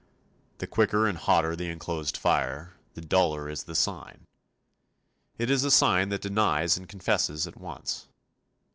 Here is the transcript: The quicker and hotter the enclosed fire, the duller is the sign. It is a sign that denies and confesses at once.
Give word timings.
The 0.57 0.65
quicker 0.65 1.05
and 1.07 1.15
hotter 1.15 1.55
the 1.55 1.69
enclosed 1.69 2.17
fire, 2.17 2.73
the 2.95 3.01
duller 3.01 3.47
is 3.47 3.65
the 3.65 3.75
sign. 3.75 4.25
It 5.37 5.51
is 5.51 5.63
a 5.63 5.69
sign 5.69 6.09
that 6.09 6.21
denies 6.23 6.75
and 6.75 6.89
confesses 6.89 7.45
at 7.45 7.55
once. 7.55 8.07